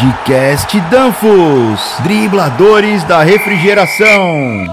[0.00, 4.64] Podcast Danfos, dribladores da refrigeração.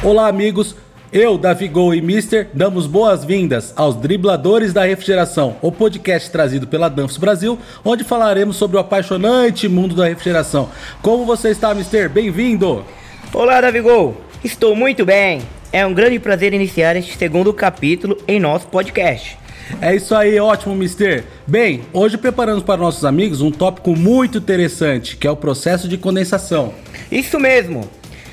[0.00, 0.76] Olá, amigos.
[1.12, 6.88] Eu, Davi Gol e Mister damos boas-vindas aos Dribladores da Refrigeração, o podcast trazido pela
[6.88, 10.68] Danfos Brasil, onde falaremos sobre o apaixonante mundo da refrigeração.
[11.02, 12.08] Como você está, Mister?
[12.08, 12.84] Bem-vindo!
[13.34, 14.16] Olá, Davi Gol.
[14.44, 15.42] Estou muito bem.
[15.72, 19.41] É um grande prazer iniciar este segundo capítulo em nosso podcast.
[19.80, 21.24] É isso aí, ótimo, Mister.
[21.46, 25.96] Bem, hoje preparamos para nossos amigos um tópico muito interessante, que é o processo de
[25.96, 26.72] condensação.
[27.10, 27.88] Isso mesmo.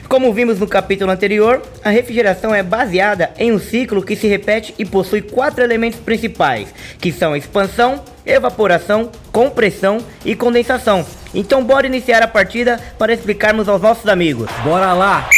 [0.09, 4.73] Como vimos no capítulo anterior, a refrigeração é baseada em um ciclo que se repete
[4.79, 11.05] e possui quatro elementos principais, que são expansão, evaporação, compressão e condensação.
[11.31, 14.49] Então bora iniciar a partida para explicarmos aos nossos amigos.
[14.63, 15.29] Bora lá!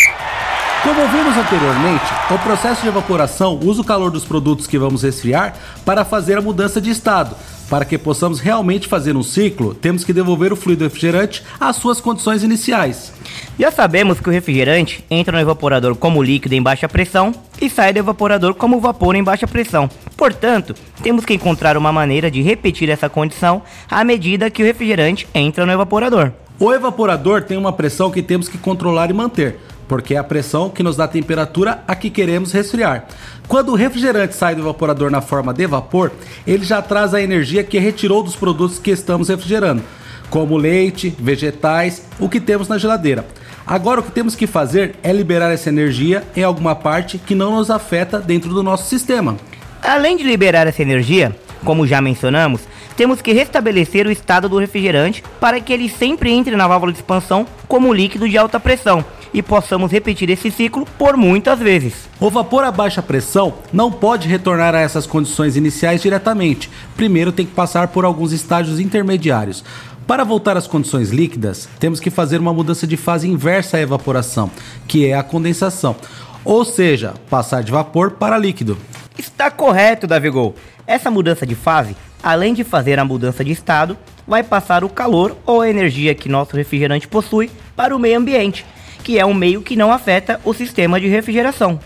[0.84, 5.54] Como vimos anteriormente, o processo de evaporação usa o calor dos produtos que vamos resfriar
[5.86, 7.36] para fazer a mudança de estado.
[7.70, 12.02] Para que possamos realmente fazer um ciclo, temos que devolver o fluido refrigerante às suas
[12.02, 13.14] condições iniciais.
[13.60, 17.94] Já sabemos que o refrigerante entra no evaporador como líquido em baixa pressão e sai
[17.94, 19.88] do evaporador como vapor em baixa pressão.
[20.18, 25.28] Portanto, temos que encontrar uma maneira de repetir essa condição à medida que o refrigerante
[25.32, 26.32] entra no evaporador.
[26.60, 29.60] O evaporador tem uma pressão que temos que controlar e manter
[29.92, 33.08] porque é a pressão que nos dá a temperatura a que queremos resfriar.
[33.46, 36.14] Quando o refrigerante sai do evaporador na forma de vapor,
[36.48, 39.84] ele já traz a energia que retirou dos produtos que estamos refrigerando,
[40.30, 43.26] como leite, vegetais, o que temos na geladeira.
[43.68, 47.58] Agora o que temos que fazer é liberar essa energia em alguma parte que não
[47.58, 49.36] nos afeta dentro do nosso sistema.
[49.84, 52.62] Além de liberar essa energia, como já mencionamos,
[52.96, 57.00] temos que restabelecer o estado do refrigerante para que ele sempre entre na válvula de
[57.00, 62.10] expansão como líquido de alta pressão e possamos repetir esse ciclo por muitas vezes.
[62.20, 66.70] O vapor a baixa pressão não pode retornar a essas condições iniciais diretamente.
[66.96, 69.64] Primeiro tem que passar por alguns estágios intermediários.
[70.08, 74.52] Para voltar às condições líquidas, temos que fazer uma mudança de fase inversa à evaporação,
[74.88, 75.96] que é a condensação,
[76.44, 78.78] ou seja, passar de vapor para líquido.
[79.18, 80.56] Está correto, Davigol.
[80.86, 83.98] Essa mudança de fase, além de fazer a mudança de estado,
[84.28, 88.66] vai passar o calor ou a energia que nosso refrigerante possui para o meio ambiente
[89.04, 91.80] que é um meio que não afeta o sistema de refrigeração.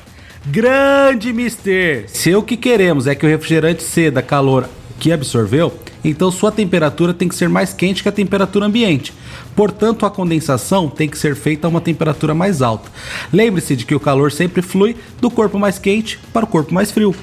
[0.45, 2.05] Grande mister!
[2.07, 7.13] Se o que queremos é que o refrigerante ceda calor que absorveu, então sua temperatura
[7.13, 9.11] tem que ser mais quente que a temperatura ambiente.
[9.55, 12.91] Portanto, a condensação tem que ser feita a uma temperatura mais alta.
[13.33, 16.91] Lembre-se de que o calor sempre flui do corpo mais quente para o corpo mais
[16.91, 17.15] frio.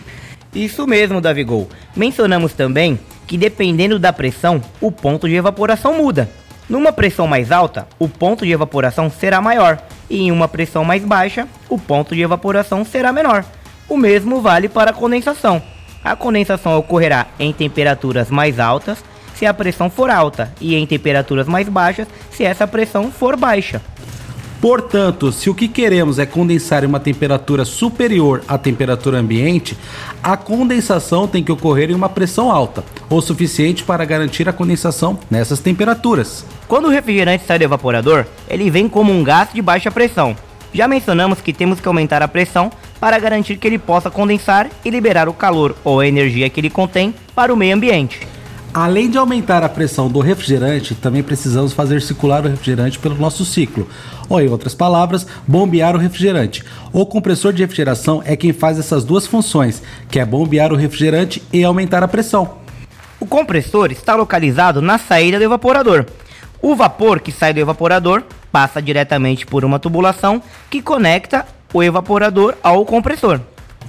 [0.55, 1.69] Isso mesmo, Davigol.
[1.97, 6.29] Mencionamos também que dependendo da pressão, o ponto de evaporação muda.
[6.73, 9.79] Numa pressão mais alta, o ponto de evaporação será maior,
[10.09, 13.45] e em uma pressão mais baixa, o ponto de evaporação será menor.
[13.87, 15.63] O mesmo vale para a condensação.
[16.03, 21.47] A condensação ocorrerá em temperaturas mais altas se a pressão for alta e em temperaturas
[21.47, 23.83] mais baixas se essa pressão for baixa.
[24.63, 29.77] Portanto, se o que queremos é condensar em uma temperatura superior à temperatura ambiente,
[30.23, 35.19] a condensação tem que ocorrer em uma pressão alta, o suficiente para garantir a condensação
[35.29, 36.47] nessas temperaturas.
[36.69, 40.37] Quando o refrigerante sai do evaporador, ele vem como um gás de baixa pressão.
[40.73, 44.91] Já mencionamos que temos que aumentar a pressão para garantir que ele possa condensar e
[44.91, 48.32] liberar o calor ou a energia que ele contém para o meio ambiente.
[48.75, 53.45] Além de aumentar a pressão do refrigerante, também precisamos fazer circular o refrigerante pelo nosso
[53.45, 53.87] ciclo,
[54.31, 56.65] ou em outras palavras, bombear o refrigerante.
[56.91, 61.43] O compressor de refrigeração é quem faz essas duas funções, que é bombear o refrigerante
[61.53, 62.57] e aumentar a pressão.
[63.21, 66.07] O compressor está localizado na saída do evaporador.
[66.63, 71.45] O vapor que sai do evaporador passa diretamente por uma tubulação que conecta
[71.75, 73.39] o evaporador ao compressor.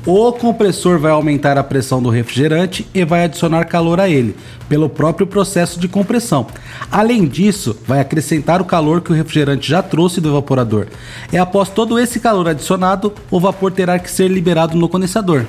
[0.06, 4.36] O compressor vai aumentar a pressão do refrigerante e vai adicionar calor a ele,
[4.68, 6.46] pelo próprio processo de compressão.
[6.92, 10.88] Além disso, vai acrescentar o calor que o refrigerante já trouxe do evaporador.
[11.32, 15.46] E após todo esse calor adicionado, o vapor terá que ser liberado no condensador.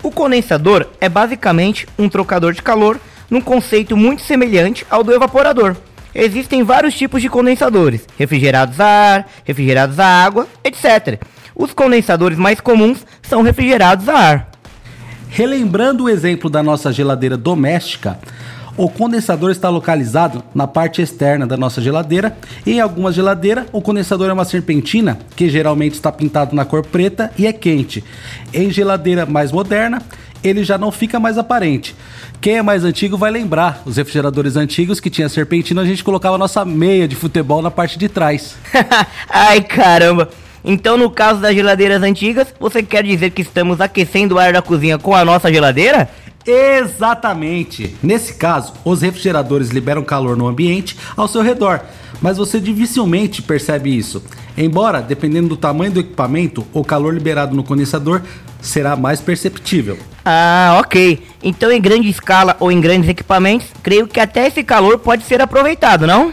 [0.00, 5.74] O condensador é basicamente um trocador de calor num conceito muito semelhante ao do evaporador.
[6.14, 11.20] Existem vários tipos de condensadores: refrigerados a ar, refrigerados a água, etc.
[11.54, 14.50] Os condensadores mais comuns são refrigerados a ar.
[15.28, 18.18] Relembrando o exemplo da nossa geladeira doméstica,
[18.76, 24.30] o condensador está localizado na parte externa da nossa geladeira em algumas geladeiras o condensador
[24.30, 28.02] é uma serpentina que geralmente está pintado na cor preta e é quente.
[28.52, 30.00] Em geladeira mais moderna,
[30.42, 31.94] ele já não fica mais aparente.
[32.40, 36.38] Quem é mais antigo vai lembrar, os refrigeradores antigos que tinha serpentina, a gente colocava
[36.38, 38.56] nossa meia de futebol na parte de trás.
[39.28, 40.28] Ai caramba!
[40.64, 44.62] Então, no caso das geladeiras antigas, você quer dizer que estamos aquecendo o ar da
[44.62, 46.08] cozinha com a nossa geladeira?
[46.46, 47.96] Exatamente!
[48.02, 51.80] Nesse caso, os refrigeradores liberam calor no ambiente ao seu redor,
[52.20, 54.22] mas você dificilmente percebe isso.
[54.56, 58.22] Embora, dependendo do tamanho do equipamento, o calor liberado no condensador
[58.60, 59.98] será mais perceptível.
[60.24, 61.22] Ah, ok.
[61.42, 65.40] Então, em grande escala ou em grandes equipamentos, creio que até esse calor pode ser
[65.40, 66.32] aproveitado, não?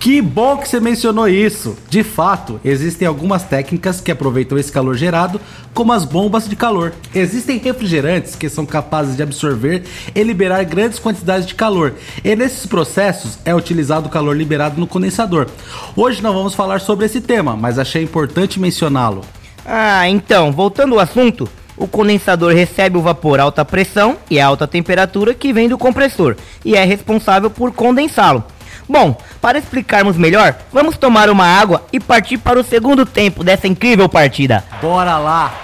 [0.00, 1.76] Que bom que você mencionou isso!
[1.90, 5.38] De fato, existem algumas técnicas que aproveitam esse calor gerado,
[5.74, 6.94] como as bombas de calor.
[7.14, 11.92] Existem refrigerantes que são capazes de absorver e liberar grandes quantidades de calor,
[12.24, 15.48] e nesses processos é utilizado o calor liberado no condensador.
[15.94, 19.20] Hoje não vamos falar sobre esse tema, mas achei importante mencioná-lo.
[19.66, 24.46] Ah, então, voltando ao assunto, o condensador recebe o vapor a alta pressão e a
[24.46, 28.42] alta temperatura que vem do compressor e é responsável por condensá-lo.
[28.90, 33.68] Bom, para explicarmos melhor, vamos tomar uma água e partir para o segundo tempo dessa
[33.68, 34.64] incrível partida.
[34.82, 35.54] Bora lá!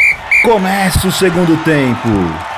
[0.45, 2.09] Começa o segundo tempo.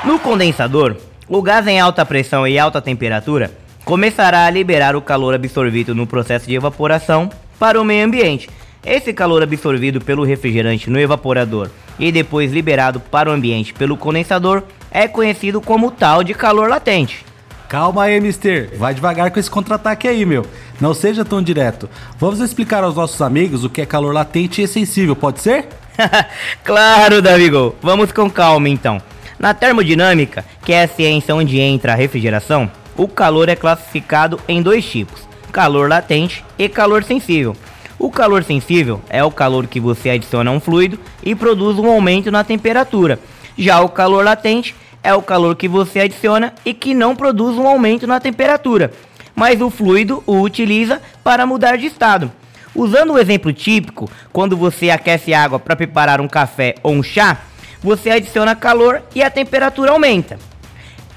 [0.05, 0.95] No condensador,
[1.27, 3.49] o gás em alta pressão e alta temperatura
[3.83, 8.47] começará a liberar o calor absorvido no processo de evaporação para o meio ambiente.
[8.85, 14.61] Esse calor absorvido pelo refrigerante no evaporador e depois liberado para o ambiente pelo condensador
[14.91, 17.25] é conhecido como tal de calor latente.
[17.69, 18.71] Calma aí, mister.
[18.79, 20.43] Vai devagar com esse contra-ataque aí, meu.
[20.81, 21.87] Não seja tão direto.
[22.17, 25.67] Vamos explicar aos nossos amigos o que é calor latente e sensível, pode ser?
[26.65, 27.75] claro, Davigo.
[27.79, 28.99] Vamos com calma então.
[29.37, 34.63] Na termodinâmica, que é a ciência onde entra a refrigeração, o calor é classificado em
[34.63, 35.21] dois tipos:
[35.51, 37.55] calor latente e calor sensível.
[37.99, 41.87] O calor sensível é o calor que você adiciona a um fluido e produz um
[41.87, 43.19] aumento na temperatura.
[43.55, 44.73] Já o calor latente
[45.03, 48.91] é o calor que você adiciona e que não produz um aumento na temperatura,
[49.35, 52.31] mas o fluido o utiliza para mudar de estado.
[52.75, 57.37] Usando o exemplo típico, quando você aquece água para preparar um café ou um chá,
[57.81, 60.37] você adiciona calor e a temperatura aumenta.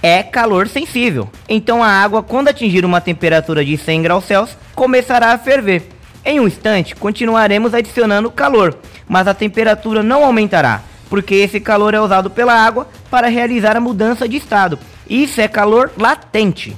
[0.02, 5.32] É calor sensível, então a água, quando atingir uma temperatura de 100 graus Celsius, começará
[5.32, 5.88] a ferver.
[6.24, 8.76] Em um instante, continuaremos adicionando calor,
[9.08, 10.82] mas a temperatura não aumentará
[11.12, 14.78] porque esse calor é usado pela água para realizar a mudança de estado.
[15.06, 16.74] Isso é calor latente.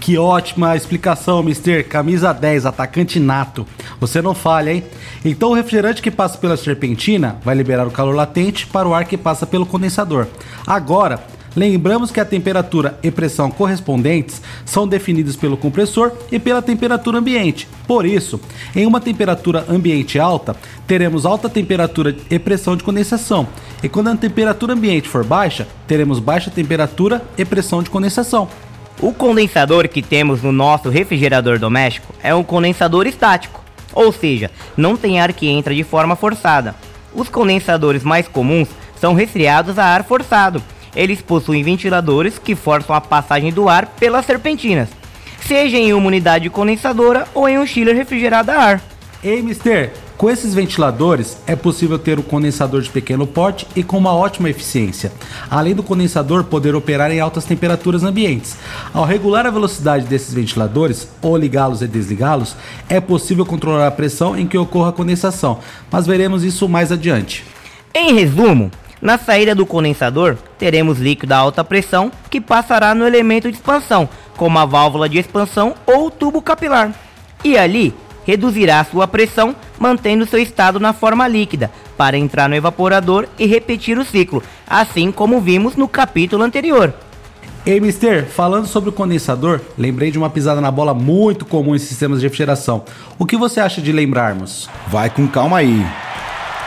[0.00, 1.86] Que ótima explicação, Mister.
[1.86, 3.66] Camisa 10, atacante nato.
[4.00, 4.82] Você não falha, hein?
[5.22, 9.04] Então o refrigerante que passa pela serpentina vai liberar o calor latente para o ar
[9.04, 10.26] que passa pelo condensador.
[10.66, 11.22] Agora,
[11.56, 17.66] Lembramos que a temperatura e pressão correspondentes são definidas pelo compressor e pela temperatura ambiente.
[17.86, 18.38] Por isso,
[18.74, 20.54] em uma temperatura ambiente alta,
[20.86, 23.48] teremos alta temperatura e pressão de condensação.
[23.82, 28.48] E quando a temperatura ambiente for baixa, teremos baixa temperatura e pressão de condensação.
[29.00, 33.64] O condensador que temos no nosso refrigerador doméstico é um condensador estático,
[33.94, 36.74] ou seja, não tem ar que entra de forma forçada.
[37.14, 38.68] Os condensadores mais comuns
[39.00, 40.62] são resfriados a ar forçado,
[40.94, 44.88] eles possuem ventiladores que forçam a passagem do ar pelas serpentinas,
[45.40, 48.82] seja em uma unidade condensadora ou em um chiller refrigerado a ar.
[49.22, 53.98] Ei, mister, com esses ventiladores é possível ter um condensador de pequeno porte e com
[53.98, 55.12] uma ótima eficiência,
[55.50, 58.56] além do condensador poder operar em altas temperaturas ambientes.
[58.94, 62.56] Ao regular a velocidade desses ventiladores, ou ligá-los e desligá-los,
[62.88, 65.58] é possível controlar a pressão em que ocorra a condensação,
[65.90, 67.44] mas veremos isso mais adiante.
[67.94, 73.50] Em resumo, na saída do condensador, teremos líquido a alta pressão que passará no elemento
[73.50, 76.92] de expansão, como a válvula de expansão ou tubo capilar.
[77.44, 77.94] E ali,
[78.24, 83.98] reduzirá sua pressão, mantendo seu estado na forma líquida, para entrar no evaporador e repetir
[83.98, 86.92] o ciclo, assim como vimos no capítulo anterior.
[87.64, 91.80] Ei, Mister, falando sobre o condensador, lembrei de uma pisada na bola muito comum em
[91.80, 92.84] sistemas de refrigeração.
[93.18, 94.68] O que você acha de lembrarmos?
[94.86, 95.84] Vai com calma aí.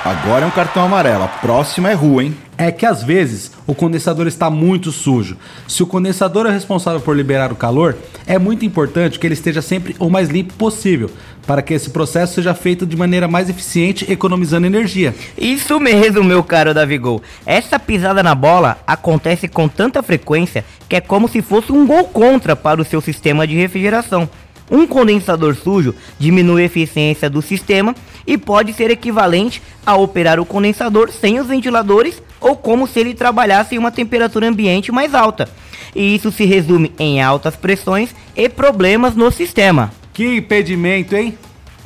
[0.03, 1.25] Agora é um cartão amarelo.
[1.25, 2.33] A próxima é rua, hein?
[2.57, 5.35] É que às vezes o condensador está muito sujo.
[5.67, 9.61] Se o condensador é responsável por liberar o calor, é muito importante que ele esteja
[9.61, 11.11] sempre o mais limpo possível,
[11.45, 15.13] para que esse processo seja feito de maneira mais eficiente, economizando energia.
[15.37, 17.21] Isso mesmo, meu caro Davigol.
[17.45, 22.05] Essa pisada na bola acontece com tanta frequência que é como se fosse um gol
[22.05, 24.29] contra para o seu sistema de refrigeração.
[24.71, 27.95] Um condensador sujo diminui a eficiência do sistema
[28.25, 33.13] e pode ser equivalente a operar o condensador sem os ventiladores ou como se ele
[33.13, 35.49] trabalhasse em uma temperatura ambiente mais alta.
[35.95, 39.91] E isso se resume em altas pressões e problemas no sistema.
[40.13, 41.37] Que impedimento, hein?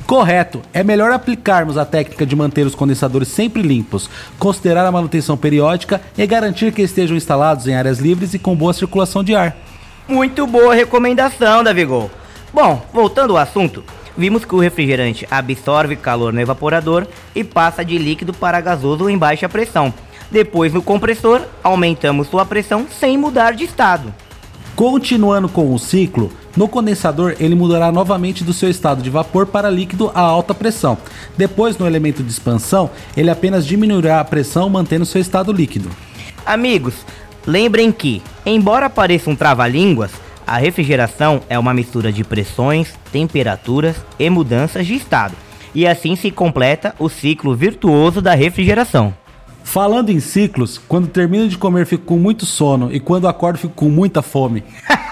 [0.06, 0.60] Correto.
[0.72, 6.00] É melhor aplicarmos a técnica de manter os condensadores sempre limpos, considerar a manutenção periódica
[6.16, 9.56] e garantir que estejam instalados em áreas livres e com boa circulação de ar.
[10.06, 12.10] Muito boa recomendação, Davigol.
[12.52, 13.82] Bom, voltando ao assunto,
[14.16, 19.18] vimos que o refrigerante absorve calor no evaporador e passa de líquido para gasoso em
[19.18, 19.92] baixa pressão.
[20.30, 24.12] Depois, no compressor, aumentamos sua pressão sem mudar de estado.
[24.74, 29.70] Continuando com o ciclo, no condensador ele mudará novamente do seu estado de vapor para
[29.70, 30.98] líquido a alta pressão.
[31.36, 35.90] Depois, no elemento de expansão, ele apenas diminuirá a pressão mantendo seu estado líquido.
[36.44, 36.94] Amigos,
[37.46, 40.10] lembrem que, embora pareça um trava-línguas,
[40.46, 45.34] a refrigeração é uma mistura de pressões, temperaturas e mudanças de estado.
[45.74, 49.14] E assim se completa o ciclo virtuoso da refrigeração.
[49.64, 53.74] Falando em ciclos, quando termino de comer fico com muito sono e quando acordo fico
[53.74, 54.62] com muita fome.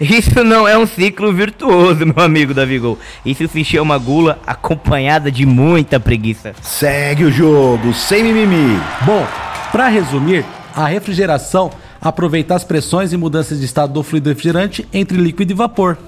[0.00, 2.98] Isso não é um ciclo virtuoso, meu amigo Davigol.
[3.24, 6.54] Isso se chama gula acompanhada de muita preguiça.
[6.62, 8.78] Segue o jogo, sem mimimi.
[9.02, 9.26] Bom,
[9.72, 15.18] para resumir, a refrigeração aproveita as pressões e mudanças de estado do fluido refrigerante entre
[15.18, 15.98] líquido e vapor.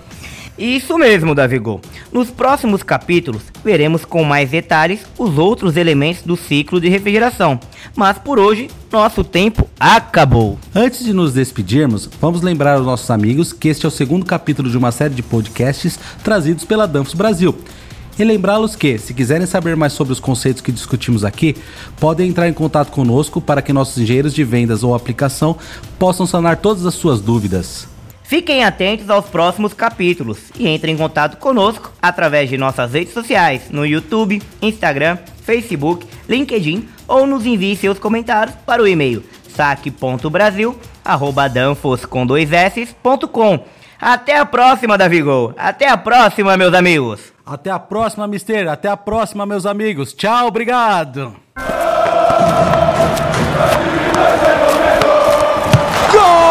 [0.59, 1.81] Isso mesmo, Davigol.
[2.13, 7.59] Nos próximos capítulos, veremos com mais detalhes os outros elementos do ciclo de refrigeração.
[7.97, 10.59] Mas por hoje, nosso tempo acabou.
[10.75, 14.71] Antes de nos despedirmos, vamos lembrar aos nossos amigos que este é o segundo capítulo
[14.71, 17.59] de uma série de podcasts trazidos pela Danfos Brasil.
[18.19, 21.57] E lembrá-los que, se quiserem saber mais sobre os conceitos que discutimos aqui,
[21.99, 25.57] podem entrar em contato conosco para que nossos engenheiros de vendas ou aplicação
[25.99, 27.89] possam sanar todas as suas dúvidas.
[28.23, 33.65] Fiquem atentos aos próximos capítulos e entrem em contato conosco através de nossas redes sociais
[33.71, 39.23] no YouTube, Instagram, Facebook, LinkedIn ou nos envie seus comentários para o e-mail
[39.55, 42.07] saque.brasil@danfos.
[44.01, 45.55] Até a próxima, Davigol.
[45.57, 47.32] Até a próxima, meus amigos.
[47.45, 48.69] Até a próxima, Mister.
[48.69, 50.13] Até a próxima, meus amigos.
[50.13, 51.35] Tchau, obrigado.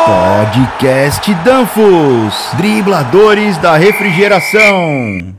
[0.06, 5.36] Podcast Danfos, dribladores da refrigeração.